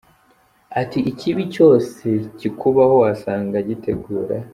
[0.81, 2.03] Ati, Ikibi cyose
[2.37, 4.35] kikubaho wasanga gitegura.